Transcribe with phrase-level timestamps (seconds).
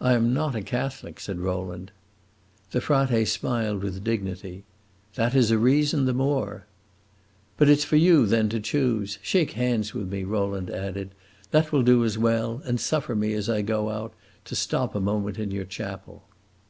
[0.00, 1.92] "I am not a Catholic," said Rowland.
[2.70, 4.64] The frate smiled with dignity.
[5.14, 6.64] "That is a reason the more."
[7.58, 9.18] "But it 's for you, then, to choose.
[9.20, 11.10] Shake hands with me," Rowland added;
[11.50, 14.14] "that will do as well; and suffer me, as I go out,
[14.46, 16.22] to stop a moment in your chapel."